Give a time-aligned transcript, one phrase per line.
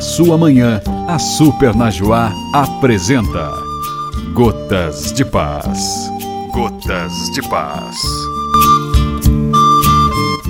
[0.00, 3.52] sua manhã, a Super Najuá apresenta
[4.32, 6.10] Gotas de Paz.
[6.52, 7.96] Gotas de Paz.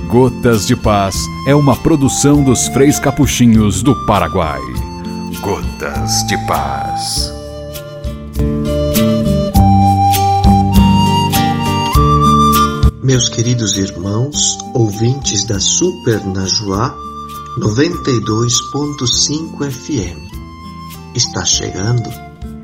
[0.08, 1.16] Gotas de Paz
[1.46, 4.60] é uma produção dos Freis Capuchinhos do Paraguai.
[5.40, 7.32] Gotas de Paz.
[13.02, 16.94] Meus queridos irmãos, ouvintes da Super Najuá
[17.58, 20.18] 92.5 FM,
[21.14, 22.10] está chegando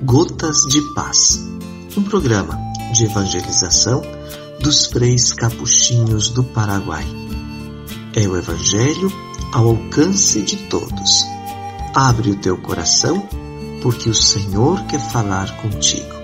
[0.02, 1.46] Gotas de Paz,
[1.94, 2.58] um programa
[2.94, 4.00] de evangelização
[4.62, 7.04] dos freis capuchinhos do Paraguai.
[8.16, 9.12] É o Evangelho
[9.52, 11.22] ao alcance de todos.
[11.94, 13.28] Abre o teu coração,
[13.82, 16.17] porque o Senhor quer falar contigo.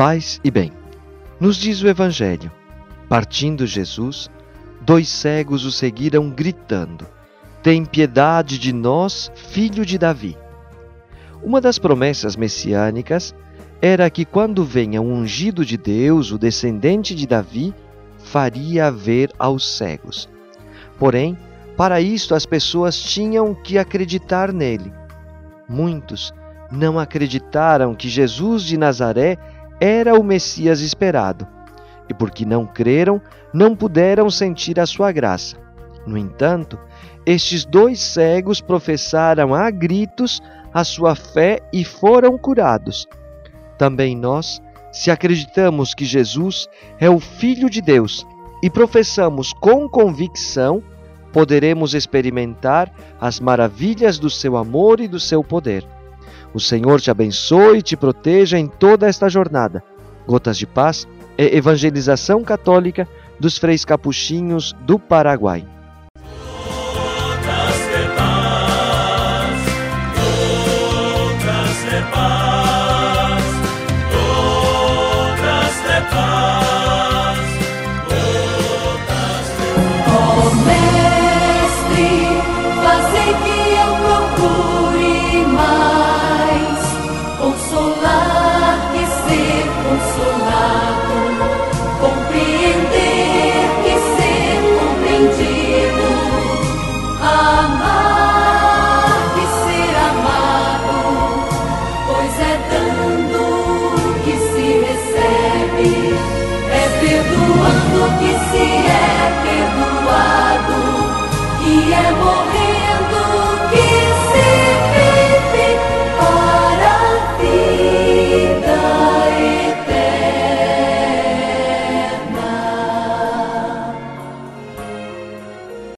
[0.00, 0.72] Paz e bem.
[1.38, 2.50] Nos diz o Evangelho:
[3.06, 4.30] partindo Jesus,
[4.80, 7.06] dois cegos o seguiram gritando:
[7.62, 10.38] Tem piedade de nós, filho de Davi.
[11.42, 13.34] Uma das promessas messiânicas
[13.82, 17.74] era que quando venha o ungido de Deus, o descendente de Davi,
[18.24, 20.30] faria ver aos cegos.
[20.98, 21.36] Porém,
[21.76, 24.94] para isto as pessoas tinham que acreditar nele.
[25.68, 26.32] Muitos
[26.72, 29.36] não acreditaram que Jesus de Nazaré
[29.80, 31.46] era o Messias esperado,
[32.08, 33.20] e porque não creram,
[33.52, 35.56] não puderam sentir a sua graça.
[36.06, 36.78] No entanto,
[37.24, 40.42] estes dois cegos professaram a gritos
[40.72, 43.06] a sua fé e foram curados.
[43.76, 48.26] Também nós, se acreditamos que Jesus é o Filho de Deus
[48.62, 50.82] e professamos com convicção,
[51.32, 55.86] poderemos experimentar as maravilhas do seu amor e do seu poder.
[56.52, 59.82] O Senhor te abençoe e te proteja em toda esta jornada.
[60.26, 61.06] Gotas de Paz
[61.38, 63.08] é evangelização católica
[63.38, 65.66] dos freis capuchinhos do Paraguai.